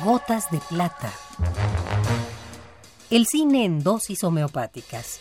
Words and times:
Gotas 0.00 0.50
de 0.50 0.58
plata. 0.58 1.12
El 3.10 3.26
cine 3.26 3.66
en 3.66 3.84
dosis 3.84 4.24
homeopáticas. 4.24 5.20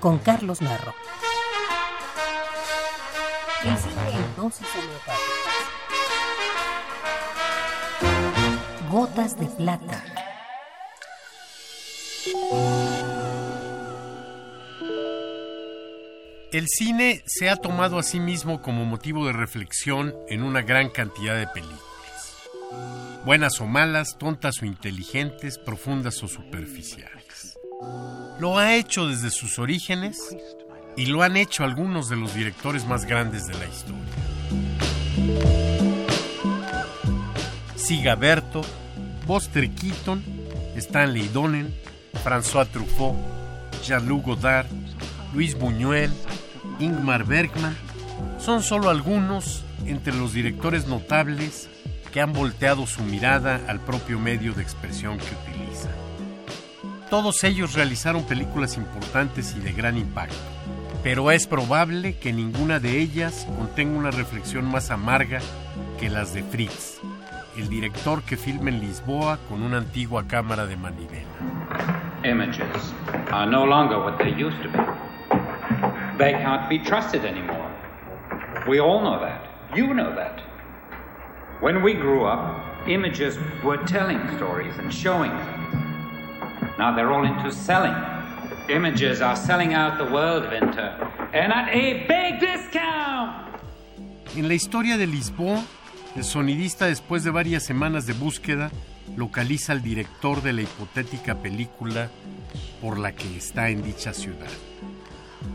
Con 0.00 0.18
Carlos 0.18 0.62
Narro. 0.62 0.94
El 3.62 3.76
cine 3.78 4.10
en 4.14 4.36
dosis 4.36 4.66
homeopáticas. 4.74 5.22
Gotas 8.90 9.38
de 9.38 9.46
plata. 9.46 10.02
El 16.52 16.68
cine 16.68 17.22
se 17.24 17.48
ha 17.48 17.56
tomado 17.56 17.98
a 17.98 18.02
sí 18.02 18.20
mismo 18.20 18.60
como 18.60 18.84
motivo 18.84 19.26
de 19.26 19.32
reflexión 19.32 20.14
en 20.28 20.42
una 20.42 20.60
gran 20.60 20.90
cantidad 20.90 21.34
de 21.34 21.46
películas. 21.46 21.80
Buenas 23.24 23.58
o 23.62 23.66
malas, 23.66 24.18
tontas 24.18 24.60
o 24.60 24.66
inteligentes, 24.66 25.56
profundas 25.56 26.22
o 26.22 26.28
superficiales. 26.28 27.58
Lo 28.38 28.58
ha 28.58 28.74
hecho 28.74 29.08
desde 29.08 29.30
sus 29.30 29.58
orígenes 29.58 30.18
y 30.94 31.06
lo 31.06 31.22
han 31.22 31.38
hecho 31.38 31.64
algunos 31.64 32.10
de 32.10 32.16
los 32.16 32.34
directores 32.34 32.84
más 32.84 33.06
grandes 33.06 33.46
de 33.46 33.54
la 33.54 33.64
historia. 33.64 34.02
Siga 37.76 38.14
Berto, 38.14 38.60
Buster 39.26 39.70
Keaton, 39.70 40.22
Stanley 40.76 41.28
Donen, 41.28 41.74
François 42.22 42.68
Truffaut, 42.70 43.16
Jean-Luc 43.82 44.26
Godard, 44.26 44.66
Luis 45.32 45.54
Buñuel, 45.54 46.10
Ingmar 46.78 47.24
Bergman 47.24 47.76
son 48.38 48.62
solo 48.62 48.90
algunos 48.90 49.64
entre 49.86 50.14
los 50.14 50.32
directores 50.32 50.86
notables 50.86 51.68
que 52.12 52.20
han 52.20 52.32
volteado 52.32 52.86
su 52.86 53.02
mirada 53.02 53.60
al 53.68 53.80
propio 53.80 54.18
medio 54.18 54.52
de 54.52 54.62
expresión 54.62 55.18
que 55.18 55.50
utilizan. 55.50 55.92
Todos 57.08 57.44
ellos 57.44 57.74
realizaron 57.74 58.24
películas 58.24 58.76
importantes 58.76 59.54
y 59.56 59.60
de 59.60 59.72
gran 59.72 59.98
impacto, 59.98 60.36
pero 61.02 61.30
es 61.30 61.46
probable 61.46 62.16
que 62.18 62.32
ninguna 62.32 62.80
de 62.80 63.00
ellas 63.00 63.46
contenga 63.58 63.98
una 63.98 64.10
reflexión 64.10 64.70
más 64.70 64.90
amarga 64.90 65.40
que 65.98 66.08
las 66.08 66.32
de 66.32 66.42
Fritz, 66.42 67.00
el 67.56 67.68
director 67.68 68.22
que 68.22 68.36
filma 68.36 68.70
en 68.70 68.80
Lisboa 68.80 69.38
con 69.48 69.62
una 69.62 69.78
antigua 69.78 70.26
cámara 70.26 70.66
de 70.66 70.76
manivela. 70.76 71.26
Images 72.24 72.94
are 73.32 73.50
no 73.50 73.66
longer 73.66 73.98
what 73.98 74.16
they 74.18 74.30
used 74.30 74.62
to 74.62 74.68
be. 74.70 75.11
They 76.22 76.34
can't 76.34 76.68
be 76.68 76.78
trusted 76.78 77.24
anymore. 77.24 77.68
We 78.68 78.78
all 78.78 79.00
know 79.02 79.18
that. 79.18 79.42
You 79.74 79.92
know 79.92 80.14
that. 80.14 80.40
When 81.60 81.82
we 81.82 81.94
grew 81.94 82.26
up, 82.26 82.42
images 82.86 83.36
were 83.64 83.78
telling 83.86 84.20
stories 84.36 84.72
and 84.78 84.94
showing 84.94 85.32
things. 85.32 86.78
Now 86.78 86.94
they're 86.94 87.10
all 87.10 87.24
into 87.24 87.50
selling. 87.50 87.96
Images 88.68 89.20
are 89.20 89.34
selling 89.34 89.74
out 89.74 89.98
the 89.98 90.08
world, 90.14 90.48
Winter, 90.48 90.90
and 91.34 91.52
at 91.52 91.68
a 91.74 92.06
big 92.06 92.38
discount. 92.38 93.48
En 94.36 94.46
la 94.46 94.54
historia 94.54 94.96
de 94.96 95.08
Lisboa, 95.08 95.60
el 96.14 96.22
sonidista, 96.22 96.86
después 96.86 97.24
de 97.24 97.32
varias 97.32 97.64
semanas 97.64 98.06
de 98.06 98.12
búsqueda, 98.12 98.70
localiza 99.16 99.72
al 99.72 99.82
director 99.82 100.40
de 100.40 100.52
la 100.52 100.62
hipotética 100.62 101.34
película 101.34 102.10
por 102.80 103.00
la 103.00 103.10
que 103.10 103.36
está 103.36 103.70
en 103.70 103.82
dicha 103.82 104.12
ciudad. 104.12 104.46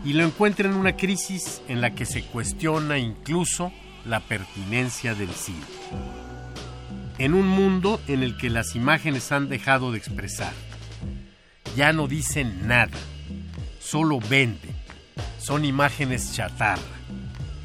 Y 0.04 0.12
lo 0.12 0.24
encuentra 0.24 0.68
en 0.68 0.74
una 0.74 0.96
crisis 0.96 1.62
en 1.68 1.80
la 1.80 1.94
que 1.94 2.06
se 2.06 2.22
cuestiona 2.22 2.98
incluso 2.98 3.72
la 4.04 4.20
pertinencia 4.20 5.14
del 5.14 5.30
cine. 5.30 5.64
En 7.18 7.34
un 7.34 7.46
mundo 7.46 8.00
en 8.06 8.22
el 8.22 8.36
que 8.36 8.48
las 8.48 8.74
imágenes 8.76 9.32
han 9.32 9.48
dejado 9.48 9.92
de 9.92 9.98
expresar. 9.98 10.52
Ya 11.76 11.92
no 11.92 12.08
dicen 12.08 12.66
nada, 12.66 12.96
solo 13.80 14.20
venden. 14.20 14.76
Son 15.38 15.64
imágenes 15.64 16.34
chatarra, 16.34 16.82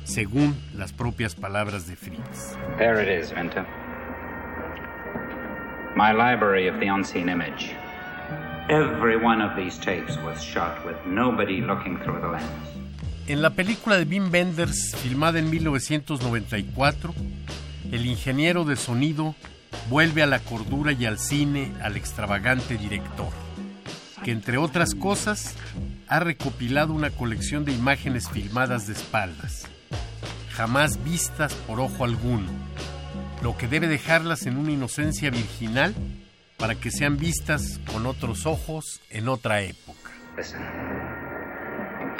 según 0.03 0.55
las 0.75 0.93
propias 0.93 1.35
palabras 1.35 1.87
de 1.87 1.95
Fritz. 1.95 2.57
There 2.77 3.01
it 3.01 3.23
is, 3.23 3.31
Winter. 3.31 3.65
My 5.95 6.11
library 6.11 6.67
of 6.67 6.79
the 6.79 6.89
unseen 6.89 7.29
image. 7.29 7.75
Every 8.69 9.17
one 9.17 9.41
of 9.41 9.57
these 9.57 9.77
tapes 9.77 10.17
was 10.23 10.41
shot 10.41 10.85
with 10.85 10.95
nobody 11.05 11.59
looking 11.59 11.97
through 11.99 12.21
the 12.21 12.29
lens. 12.29 12.47
En 13.27 13.41
la 13.41 13.49
película 13.49 13.97
de 13.97 14.05
Wim 14.05 14.31
Wenders, 14.31 14.95
filmada 14.95 15.39
en 15.39 15.49
1994, 15.49 17.13
el 17.91 18.05
ingeniero 18.05 18.63
de 18.63 18.77
sonido 18.77 19.35
vuelve 19.89 20.23
a 20.23 20.27
la 20.27 20.39
cordura 20.39 20.93
y 20.93 21.05
al 21.05 21.19
cine 21.19 21.73
al 21.81 21.97
extravagante 21.97 22.77
director, 22.77 23.33
que 24.23 24.31
entre 24.31 24.57
otras 24.57 24.95
cosas 24.95 25.55
ha 26.07 26.21
recopilado 26.21 26.93
una 26.93 27.09
colección 27.09 27.65
de 27.65 27.73
imágenes 27.73 28.29
filmadas 28.29 28.87
de 28.87 28.93
espaldas, 28.93 29.67
jamás 30.53 31.03
vistas 31.03 31.53
por 31.67 31.81
ojo 31.81 32.05
alguno, 32.05 32.47
lo 33.41 33.57
que 33.57 33.67
debe 33.67 33.89
dejarlas 33.89 34.45
en 34.45 34.55
una 34.55 34.71
inocencia 34.71 35.31
virginal 35.31 35.93
para 36.63 36.75
que 36.75 36.91
sean 36.91 37.17
vistas 37.17 37.81
con 37.91 38.05
otros 38.05 38.45
ojos 38.45 39.01
en 39.09 39.27
otra 39.27 39.59
época. 39.59 40.11
Listen. 40.37 40.61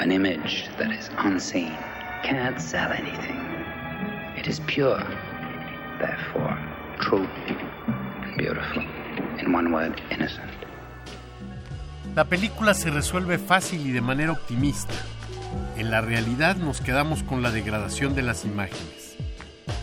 An 0.00 0.12
image 0.12 0.68
that 0.76 0.92
is 0.92 1.10
unseen 1.16 1.74
can't 2.22 2.60
sell 2.60 2.92
anything. 2.92 3.40
It 4.36 4.46
is 4.46 4.60
pure, 4.66 5.02
therefore 5.98 6.58
true 7.00 7.26
and 7.46 8.36
beautiful. 8.36 8.82
In 9.40 9.54
one 9.54 9.72
word, 9.72 9.98
innocent. 10.10 10.52
La 12.14 12.26
película 12.26 12.74
se 12.74 12.90
resuelve 12.90 13.38
fácil 13.38 13.86
y 13.86 13.92
de 13.92 14.02
manera 14.02 14.32
optimista. 14.32 14.92
En 15.78 15.90
la 15.90 16.02
realidad 16.02 16.56
nos 16.56 16.82
quedamos 16.82 17.22
con 17.22 17.40
la 17.40 17.50
degradación 17.50 18.14
de 18.14 18.20
las 18.20 18.44
imágenes, 18.44 19.16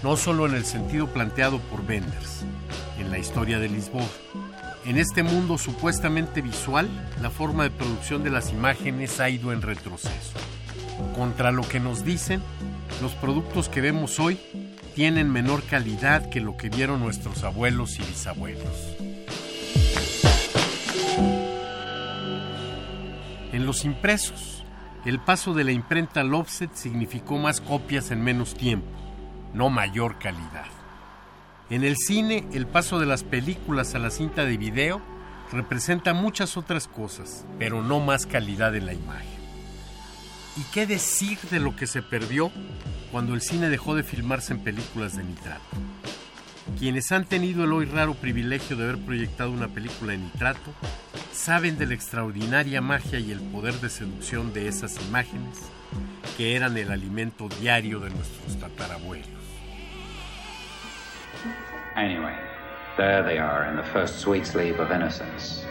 no 0.03 0.17
solo 0.17 0.45
en 0.45 0.53
el 0.53 0.66
sentido 0.66 1.07
planteado 1.07 1.57
por 1.61 1.83
Benders, 1.83 2.45
en 2.99 3.09
la 3.09 3.17
historia 3.17 3.57
de 3.57 3.67
Lisboa. 3.67 4.05
En 4.84 4.97
este 4.97 5.22
mundo 5.22 5.59
supuestamente 5.59 6.42
visual, 6.42 6.90
la 7.22 7.30
forma 7.30 7.64
de 7.64 7.69
producción 7.69 8.24
de 8.24 8.31
las 8.31 8.52
imágenes 8.52 9.19
ha 9.19 9.30
ido 9.30 9.53
en 9.53 9.62
retroceso. 9.62 10.34
Contra 11.16 11.52
lo 11.52 11.62
que 11.62 11.80
nos 11.80 12.03
dicen, 12.03 12.42
los 13.00 13.12
productos 13.14 13.70
que 13.70 13.80
vemos 13.80 14.20
hoy 14.20 14.40
tienen 14.96 15.31
menor 15.31 15.64
calidad 15.64 16.30
que 16.30 16.41
lo 16.41 16.58
que 16.58 16.70
vieron 16.70 17.00
nuestros 17.00 17.44
abuelos 17.44 18.00
y 18.00 18.03
bisabuelos. 18.03 18.97
En 23.53 23.66
los 23.68 23.86
impresos, 23.86 24.64
el 25.06 25.20
paso 25.20 25.53
de 25.53 25.64
la 25.64 25.72
imprenta 25.72 26.22
al 26.22 26.34
offset 26.34 26.74
significó 26.74 27.38
más 27.38 27.62
copias 27.62 28.09
en 28.09 28.24
menos 28.24 28.56
tiempo, 28.56 28.90
no 29.53 29.70
mayor 29.70 30.18
calidad. 30.18 30.81
En 31.72 31.86
el 31.86 31.96
cine, 31.96 32.44
el 32.52 32.68
paso 32.68 33.00
de 33.00 33.06
las 33.06 33.24
películas 33.24 33.96
a 33.96 34.00
la 34.00 34.09
cinta 34.09 34.44
de 34.44 34.58
video 34.58 35.02
representa 35.54 36.14
muchas 36.14 36.58
otras 36.58 36.90
cosas, 36.90 37.46
pero 37.59 37.82
no 37.82 38.02
más 38.02 38.26
calidad 38.26 38.76
en 38.76 38.88
la 38.88 38.94
imagen. 38.94 39.40
¿Y 40.58 40.64
qué 40.74 40.86
decir 40.86 41.40
de 41.50 41.62
lo 41.62 41.74
que 41.78 41.88
se 41.88 42.02
perdió 42.02 42.52
cuando 43.09 43.36
el 43.36 43.40
cine 43.40 43.70
dejó 43.70 43.96
de 43.96 44.04
filmarse 44.04 44.52
en 44.52 44.66
películas 44.66 45.16
de 45.16 45.24
nitrato? 45.24 45.64
Quienes 46.78 47.09
han 47.14 47.24
tenido 47.24 47.64
el 47.64 47.72
hoy 47.72 47.86
raro 47.86 48.16
privilegio 48.16 48.76
de 48.76 48.84
haber 48.84 48.98
proyectado 49.06 49.50
una 49.50 49.70
película 49.70 50.14
en 50.14 50.26
nitrato 50.26 50.74
saben 51.32 51.78
de 51.78 51.86
la 51.86 51.94
extraordinaria 51.94 52.82
magia 52.82 53.18
y 53.18 53.32
el 53.32 53.40
poder 53.40 53.76
de 53.76 53.90
seducción 53.90 54.52
de 54.52 54.68
esas 54.68 55.02
imágenes 55.08 55.58
que 56.36 56.53
eran 56.58 56.76
el 56.78 56.92
alimento 56.92 57.48
diario 57.62 58.02
de 58.02 58.09
nuestros 58.09 58.59
tatarabuelos. 58.59 59.51
Anyway, 61.96 62.35
there 62.97 63.23
they 63.23 63.38
are 63.38 63.66
in 63.66 63.76
the 63.76 63.84
first 63.84 64.20
sweet 64.20 64.46
sleep 64.46 64.79
of 64.79 64.91
innocence. 64.91 65.66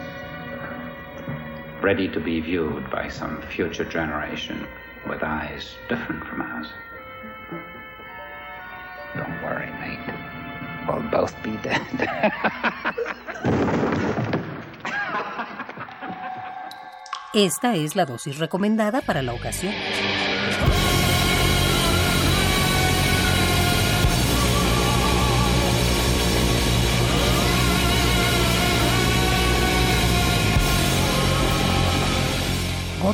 Ready 1.82 2.08
to 2.08 2.20
be 2.20 2.40
viewed 2.40 2.90
by 2.90 3.08
some 3.08 3.40
future 3.42 3.84
generation 3.84 4.66
with 5.08 5.22
eyes 5.22 5.76
different 5.88 6.24
from 6.24 6.42
ours. 6.42 6.68
Don't 9.16 9.42
worry, 9.42 9.70
mate. 9.80 9.98
We'll 10.86 11.02
both 11.10 11.34
be 11.42 11.56
dead. 11.62 11.80
Esta 17.32 17.76
es 17.76 17.94
la 17.94 18.06
dosis 18.06 18.38
recomendada 18.38 19.02
para 19.02 19.22
la 19.22 19.32
ocasión. 19.32 19.72